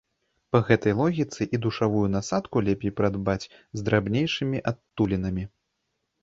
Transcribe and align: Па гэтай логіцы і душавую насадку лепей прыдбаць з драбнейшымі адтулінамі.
Па 0.53 0.59
гэтай 0.67 0.93
логіцы 1.01 1.45
і 1.57 1.59
душавую 1.65 2.05
насадку 2.15 2.63
лепей 2.69 2.95
прыдбаць 3.01 3.49
з 3.51 3.79
драбнейшымі 3.91 4.65
адтулінамі. 4.73 5.47